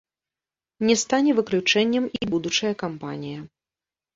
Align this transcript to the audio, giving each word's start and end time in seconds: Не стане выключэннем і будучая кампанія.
Не 0.89 0.95
стане 1.01 1.35
выключэннем 1.39 2.07
і 2.21 2.31
будучая 2.33 2.73
кампанія. 2.83 3.39